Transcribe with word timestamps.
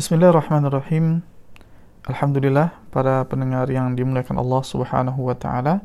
Bismillahirrahmanirrahim. 0.00 1.20
Alhamdulillah 2.08 2.72
para 2.88 3.20
pendengar 3.28 3.68
yang 3.68 3.92
dimuliakan 3.92 4.40
Allah 4.40 4.64
Subhanahu 4.64 5.28
wa 5.28 5.36
taala. 5.36 5.84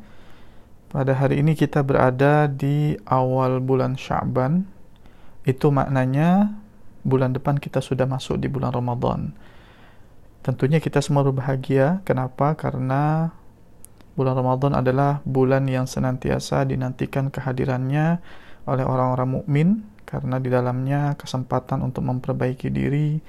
Pada 0.87 1.11
hari 1.19 1.43
ini 1.43 1.51
kita 1.51 1.83
berada 1.83 2.47
di 2.47 2.95
awal 3.03 3.59
bulan 3.59 3.99
Sya'ban. 3.99 4.63
Itu 5.43 5.67
maknanya 5.67 6.47
bulan 7.03 7.35
depan 7.35 7.59
kita 7.59 7.83
sudah 7.83 8.07
masuk 8.07 8.39
di 8.39 8.47
bulan 8.47 8.71
Ramadan. 8.71 9.35
Tentunya 10.47 10.79
kita 10.79 11.03
semua 11.03 11.27
berbahagia. 11.27 11.99
Kenapa? 12.07 12.55
Karena 12.55 13.35
bulan 14.15 14.39
Ramadan 14.39 14.79
adalah 14.79 15.19
bulan 15.27 15.67
yang 15.67 15.91
senantiasa 15.91 16.63
dinantikan 16.63 17.27
kehadirannya 17.27 18.23
oleh 18.63 18.85
orang-orang 18.87 19.43
mukmin 19.43 19.83
karena 20.07 20.39
di 20.39 20.47
dalamnya 20.47 21.19
kesempatan 21.19 21.83
untuk 21.83 22.07
memperbaiki 22.07 22.71
diri, 22.71 23.19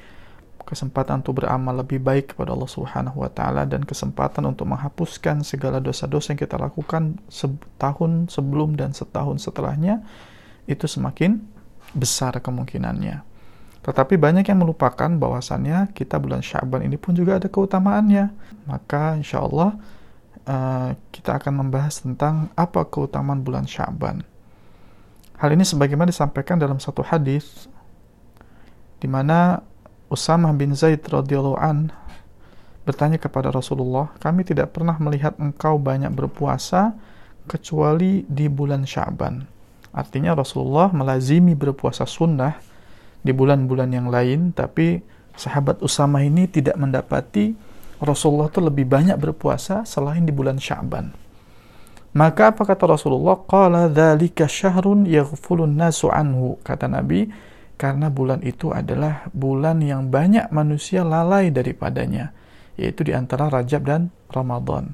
kesempatan 0.66 1.22
untuk 1.22 1.40
beramal 1.40 1.78
lebih 1.80 2.02
baik 2.02 2.34
kepada 2.34 2.50
Allah 2.50 2.66
Subhanahu 2.66 3.22
wa 3.22 3.30
taala 3.30 3.62
dan 3.62 3.86
kesempatan 3.86 4.42
untuk 4.50 4.66
menghapuskan 4.66 5.46
segala 5.46 5.78
dosa-dosa 5.78 6.34
yang 6.34 6.40
kita 6.42 6.58
lakukan 6.58 7.22
setahun 7.30 8.34
sebelum 8.34 8.74
dan 8.74 8.90
setahun 8.90 9.46
setelahnya 9.46 10.02
itu 10.66 10.90
semakin 10.90 11.38
besar 11.94 12.34
kemungkinannya. 12.42 13.22
Tetapi 13.86 14.18
banyak 14.18 14.50
yang 14.50 14.58
melupakan 14.58 15.06
bahwasannya 15.06 15.94
kita 15.94 16.18
bulan 16.18 16.42
Syaban 16.42 16.82
ini 16.82 16.98
pun 16.98 17.14
juga 17.14 17.38
ada 17.38 17.46
keutamaannya. 17.46 18.34
Maka 18.66 19.14
insya 19.14 19.46
Allah 19.46 19.78
uh, 20.42 20.90
kita 21.14 21.38
akan 21.38 21.62
membahas 21.62 22.02
tentang 22.02 22.50
apa 22.58 22.82
keutamaan 22.90 23.46
bulan 23.46 23.62
Syaban. 23.70 24.26
Hal 25.38 25.54
ini 25.54 25.62
sebagaimana 25.62 26.10
disampaikan 26.10 26.58
dalam 26.58 26.82
satu 26.82 27.06
hadis 27.06 27.70
di 28.98 29.06
mana 29.06 29.62
Usamah 30.06 30.54
bin 30.54 30.72
Zaid 30.78 31.02
radhiyallahu 31.02 31.58
an 31.58 31.90
bertanya 32.86 33.18
kepada 33.18 33.50
Rasulullah, 33.50 34.14
"Kami 34.22 34.46
tidak 34.46 34.70
pernah 34.70 34.94
melihat 35.02 35.34
engkau 35.42 35.82
banyak 35.82 36.14
berpuasa 36.14 36.94
kecuali 37.50 38.22
di 38.30 38.46
bulan 38.46 38.86
Sya'ban." 38.86 39.42
Artinya 39.90 40.36
Rasulullah 40.38 40.92
melazimi 40.94 41.58
berpuasa 41.58 42.06
sunnah 42.06 42.54
di 43.24 43.32
bulan-bulan 43.34 43.90
yang 43.90 44.06
lain, 44.06 44.54
tapi 44.54 45.02
sahabat 45.34 45.82
Usamah 45.82 46.22
ini 46.22 46.46
tidak 46.46 46.78
mendapati 46.78 47.56
Rasulullah 47.98 48.52
itu 48.52 48.60
lebih 48.60 48.84
banyak 48.84 49.16
berpuasa 49.16 49.88
selain 49.88 50.22
di 50.22 50.30
bulan 50.30 50.60
Sya'ban. 50.60 51.16
Maka 52.16 52.52
apa 52.52 52.64
kata 52.64 52.88
Rasulullah? 52.88 53.36
Qala 53.44 53.92
dzalika 53.92 54.48
syahrun 54.48 55.04
yaghfulun 55.04 55.76
nasu 55.76 56.08
anhu. 56.08 56.56
Kata 56.64 56.88
Nabi, 56.88 57.28
karena 57.76 58.08
bulan 58.08 58.40
itu 58.40 58.72
adalah 58.72 59.28
bulan 59.36 59.84
yang 59.84 60.08
banyak 60.08 60.48
manusia 60.48 61.04
lalai 61.04 61.52
daripadanya 61.52 62.32
yaitu 62.76 63.08
di 63.08 63.12
antara 63.16 63.48
Rajab 63.48 63.88
dan 63.88 64.12
Ramadan. 64.28 64.92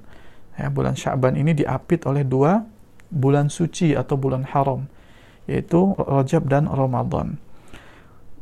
Ya, 0.55 0.71
bulan 0.71 0.95
Sya'ban 0.95 1.35
ini 1.35 1.55
diapit 1.55 2.07
oleh 2.07 2.23
dua 2.23 2.63
bulan 3.11 3.51
suci 3.51 3.95
atau 3.99 4.15
bulan 4.15 4.47
haram 4.51 4.87
yaitu 5.51 5.95
Rajab 5.99 6.47
dan 6.47 6.71
Ramadan. 6.71 7.39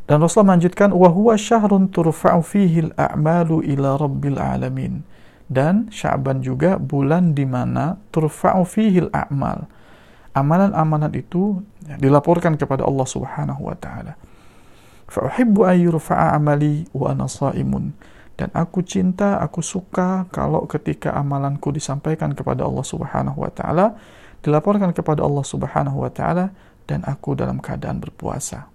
Dan 0.05 0.19
Rasulullah 0.27 0.59
melanjutkan 0.59 0.91
huwa 0.91 1.39
syahrun 1.39 1.87
turfa'u 1.87 2.43
fihi 2.43 2.91
al-a'malu 2.91 3.63
ila 3.63 3.95
rabbil 3.95 4.43
alamin. 4.43 5.07
Dan 5.47 5.87
Sya'ban 5.91 6.43
juga 6.43 6.83
bulan 6.83 7.35
di 7.35 7.47
mana 7.47 7.95
turfa'u 8.11 8.67
fihi 8.67 9.07
al-a'mal. 9.07 9.71
Amalan-amalan 10.35 11.15
itu 11.15 11.63
dilaporkan 11.99 12.59
kepada 12.59 12.87
Allah 12.87 13.07
Subhanahu 13.07 13.71
wa 13.71 13.75
taala. 13.79 14.19
Fa'uhibbu 15.11 15.67
ayyurfa'a 15.67 16.39
amali 16.39 16.87
wa 16.95 17.11
ana 17.11 17.27
sa'imun. 17.27 17.91
Dan 18.39 18.49
aku 18.55 18.81
cinta, 18.87 19.43
aku 19.43 19.61
suka 19.61 20.31
kalau 20.31 20.65
ketika 20.65 21.13
amalanku 21.13 21.75
disampaikan 21.75 22.33
kepada 22.33 22.65
Allah 22.65 22.87
Subhanahu 22.87 23.43
wa 23.43 23.51
taala, 23.53 23.99
dilaporkan 24.41 24.95
kepada 24.97 25.21
Allah 25.27 25.45
Subhanahu 25.45 26.01
wa 26.01 26.09
taala 26.09 26.55
dan 26.89 27.05
aku 27.05 27.37
dalam 27.37 27.61
keadaan 27.61 28.01
berpuasa. 28.01 28.71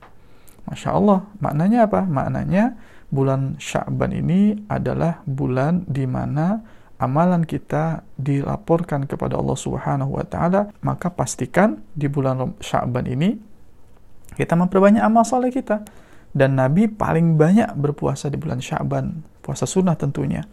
Masya 0.70 0.94
Allah, 0.94 1.26
maknanya 1.42 1.90
apa? 1.90 2.06
Maknanya 2.06 2.78
bulan 3.10 3.58
Sya'ban 3.58 4.14
ini 4.14 4.60
adalah 4.70 5.24
bulan 5.26 5.88
di 5.90 6.06
mana 6.06 6.62
amalan 7.02 7.48
kita 7.48 8.06
dilaporkan 8.22 9.08
kepada 9.10 9.40
Allah 9.40 9.58
Subhanahu 9.58 10.20
wa 10.20 10.26
taala, 10.28 10.70
maka 10.84 11.10
pastikan 11.10 11.82
di 11.96 12.06
bulan 12.06 12.54
Sya'ban 12.62 13.08
ini 13.08 13.34
kita 14.36 14.54
memperbanyak 14.54 15.02
amal 15.02 15.24
soleh 15.24 15.50
kita 15.50 15.82
dan 16.36 16.60
Nabi 16.60 16.92
paling 16.92 17.40
banyak 17.40 17.80
berpuasa 17.80 18.28
di 18.28 18.36
bulan 18.36 18.60
Syaban, 18.60 19.24
puasa 19.40 19.64
sunnah 19.64 19.96
tentunya. 19.96 20.44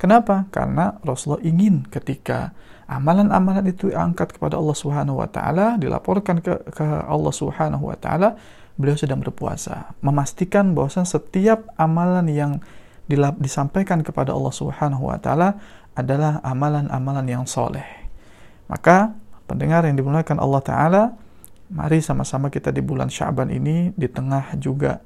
Kenapa? 0.00 0.48
Karena 0.48 0.96
Rasulullah 1.04 1.44
ingin 1.44 1.84
ketika 1.92 2.56
amalan-amalan 2.88 3.68
itu 3.68 3.92
diangkat 3.92 4.40
kepada 4.40 4.56
Allah 4.56 4.72
Subhanahu 4.72 5.20
wa 5.20 5.28
taala, 5.28 5.76
dilaporkan 5.76 6.40
ke, 6.40 6.72
ke 6.72 6.86
Allah 7.04 7.34
Subhanahu 7.34 7.92
wa 7.92 7.98
taala, 8.00 8.40
beliau 8.80 8.96
sedang 8.96 9.20
berpuasa, 9.20 9.92
memastikan 10.00 10.72
bahwa 10.72 10.88
setiap 11.04 11.68
amalan 11.76 12.24
yang 12.32 12.52
disampaikan 13.42 14.00
kepada 14.00 14.32
Allah 14.32 14.54
Subhanahu 14.54 15.12
wa 15.12 15.20
taala 15.20 15.60
adalah 15.92 16.40
amalan-amalan 16.40 17.26
yang 17.28 17.44
soleh. 17.44 17.84
Maka 18.70 19.12
pendengar 19.50 19.84
yang 19.84 19.98
dimuliakan 19.98 20.38
Allah 20.40 20.62
taala, 20.64 21.02
mari 21.68 22.00
sama-sama 22.00 22.48
kita 22.48 22.72
di 22.72 22.80
bulan 22.80 23.12
Syaban 23.12 23.52
ini 23.52 23.92
di 23.92 24.08
tengah 24.08 24.56
juga 24.56 25.04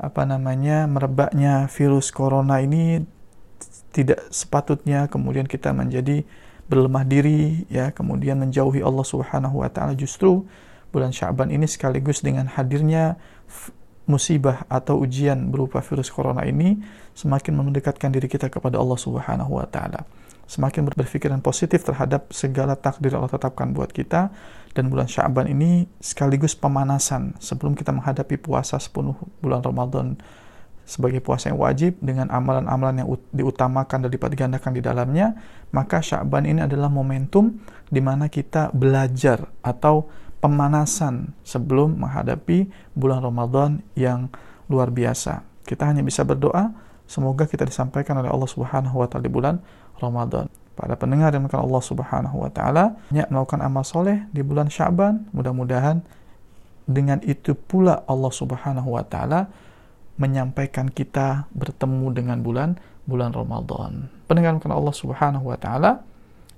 apa 0.00 0.24
namanya 0.24 0.88
merebaknya 0.88 1.68
virus 1.68 2.08
corona 2.08 2.64
ini 2.64 3.04
tidak 3.92 4.32
sepatutnya 4.32 5.12
kemudian 5.12 5.44
kita 5.44 5.76
menjadi 5.76 6.24
berlemah 6.70 7.04
diri 7.04 7.66
ya 7.68 7.92
kemudian 7.92 8.40
menjauhi 8.40 8.80
Allah 8.80 9.04
Subhanahu 9.04 9.60
wa 9.60 9.68
taala. 9.68 9.92
Justru 9.92 10.46
bulan 10.94 11.12
Syaban 11.12 11.52
ini 11.52 11.68
sekaligus 11.68 12.24
dengan 12.24 12.48
hadirnya 12.48 13.20
musibah 14.08 14.64
atau 14.66 14.98
ujian 15.02 15.52
berupa 15.52 15.84
virus 15.84 16.08
corona 16.08 16.42
ini 16.48 16.80
semakin 17.14 17.60
mendekatkan 17.60 18.10
diri 18.10 18.26
kita 18.26 18.48
kepada 18.48 18.80
Allah 18.80 18.98
Subhanahu 18.98 19.60
wa 19.60 19.66
taala 19.68 20.02
semakin 20.50 20.90
berpikiran 20.90 21.38
positif 21.38 21.86
terhadap 21.86 22.34
segala 22.34 22.74
takdir 22.74 23.14
Allah 23.14 23.30
tetapkan 23.30 23.70
buat 23.70 23.94
kita. 23.94 24.34
Dan 24.74 24.90
bulan 24.90 25.06
Syaban 25.06 25.50
ini 25.50 25.86
sekaligus 25.98 26.58
pemanasan 26.58 27.38
sebelum 27.38 27.74
kita 27.74 27.90
menghadapi 27.94 28.38
puasa 28.38 28.78
sepenuh 28.78 29.14
bulan 29.38 29.62
Ramadan 29.62 30.18
sebagai 30.86 31.22
puasa 31.22 31.54
yang 31.54 31.58
wajib 31.62 31.94
dengan 32.02 32.26
amalan-amalan 32.34 33.02
yang 33.02 33.08
diutamakan 33.30 34.02
dan 34.02 34.08
dilipat 34.10 34.34
gandakan 34.34 34.72
di 34.74 34.82
dalamnya 34.82 35.38
maka 35.70 36.02
Syaban 36.02 36.50
ini 36.50 36.66
adalah 36.66 36.90
momentum 36.90 37.62
di 37.86 38.02
mana 38.02 38.26
kita 38.26 38.74
belajar 38.74 39.46
atau 39.62 40.10
pemanasan 40.42 41.36
sebelum 41.46 42.00
menghadapi 42.00 42.66
bulan 42.98 43.22
Ramadan 43.22 43.70
yang 43.94 44.32
luar 44.66 44.90
biasa. 44.90 45.46
Kita 45.62 45.86
hanya 45.86 46.02
bisa 46.02 46.26
berdoa. 46.26 46.74
Semoga 47.06 47.46
kita 47.46 47.66
disampaikan 47.66 48.18
oleh 48.22 48.30
Allah 48.30 48.50
Subhanahu 48.50 49.02
wa 49.02 49.06
taala 49.10 49.26
di 49.26 49.32
bulan 49.34 49.58
Ramadan. 50.00 50.48
Pada 50.74 50.96
pendengar 50.96 51.28
yang 51.36 51.44
Allah 51.52 51.82
Subhanahu 51.84 52.40
wa 52.40 52.48
taala, 52.48 52.96
banyak 53.12 53.28
melakukan 53.28 53.60
amal 53.60 53.84
soleh 53.84 54.24
di 54.32 54.40
bulan 54.40 54.72
Syaban. 54.72 55.28
Mudah-mudahan 55.36 56.00
dengan 56.88 57.20
itu 57.22 57.52
pula 57.52 58.00
Allah 58.08 58.32
Subhanahu 58.32 58.96
wa 58.96 59.04
taala 59.04 59.52
menyampaikan 60.16 60.88
kita 60.88 61.48
bertemu 61.52 62.06
dengan 62.16 62.38
bulan 62.40 62.80
bulan 63.04 63.32
Ramadan. 63.32 64.08
Pendengar 64.24 64.56
yang 64.56 64.72
Allah 64.72 64.96
Subhanahu 64.96 65.52
wa 65.52 65.58
taala, 65.60 66.00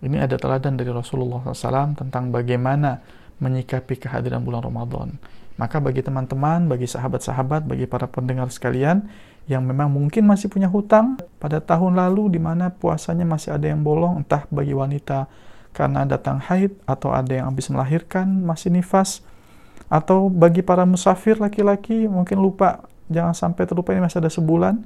ini 0.02 0.18
ada 0.18 0.34
teladan 0.38 0.74
dari 0.74 0.90
Rasulullah 0.90 1.42
SAW 1.42 1.94
tentang 1.94 2.34
bagaimana 2.34 3.02
menyikapi 3.38 3.98
kehadiran 3.98 4.42
bulan 4.42 4.62
Ramadan. 4.62 5.18
Maka 5.58 5.78
bagi 5.78 6.02
teman-teman, 6.02 6.66
bagi 6.66 6.90
sahabat-sahabat, 6.90 7.68
bagi 7.68 7.86
para 7.86 8.08
pendengar 8.08 8.48
sekalian 8.50 9.06
yang 9.50 9.66
memang 9.66 9.90
mungkin 9.90 10.26
masih 10.26 10.46
punya 10.46 10.70
hutang. 10.70 11.18
Pada 11.42 11.58
tahun 11.58 11.98
lalu 11.98 12.38
di 12.38 12.40
mana 12.42 12.70
puasanya 12.70 13.26
masih 13.26 13.54
ada 13.54 13.66
yang 13.66 13.82
bolong, 13.82 14.22
entah 14.22 14.46
bagi 14.48 14.74
wanita 14.74 15.26
karena 15.72 16.04
datang 16.04 16.36
haid 16.38 16.76
atau 16.84 17.10
ada 17.16 17.32
yang 17.32 17.48
habis 17.48 17.72
melahirkan 17.72 18.28
masih 18.44 18.70
nifas. 18.70 19.24
Atau 19.92 20.32
bagi 20.32 20.64
para 20.64 20.88
musafir 20.88 21.36
laki-laki 21.36 22.08
mungkin 22.08 22.40
lupa 22.40 22.86
jangan 23.12 23.36
sampai 23.36 23.68
terlupa 23.68 23.92
ini 23.92 24.04
masih 24.04 24.22
ada 24.22 24.30
sebulan. 24.32 24.80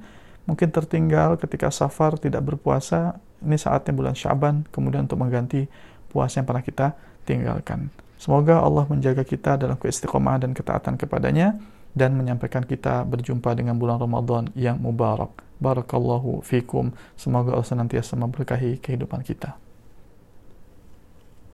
Mungkin 0.46 0.70
tertinggal 0.70 1.36
ketika 1.42 1.70
safar 1.75 2.16
tidak 2.19 2.42
berpuasa. 2.46 3.19
Ini 3.36 3.60
saatnya 3.60 3.92
bulan 3.92 4.16
Syaban 4.16 4.64
kemudian 4.72 5.04
untuk 5.04 5.20
mengganti 5.20 5.69
puasa 6.08 6.40
yang 6.40 6.48
pernah 6.48 6.64
kita 6.64 6.96
tinggalkan. 7.28 7.92
Semoga 8.16 8.64
Allah 8.64 8.88
menjaga 8.88 9.22
kita 9.28 9.60
dalam 9.60 9.76
keistiqomahan 9.76 10.48
dan 10.48 10.52
ketaatan 10.56 10.96
kepadanya 10.96 11.60
dan 11.96 12.12
menyampaikan 12.14 12.62
kita 12.62 13.08
berjumpa 13.08 13.56
dengan 13.56 13.81
bulan 13.81 13.96
Ramadan 13.96 14.52
yang 14.52 14.76
mubarak. 14.76 15.32
Barakallahu 15.56 16.44
fikum. 16.44 16.93
Semoga 17.16 17.56
Allah 17.56 17.64
senantiasa 17.64 18.14
memberkahi 18.20 18.76
kehidupan 18.84 19.25
kita. 19.25 19.65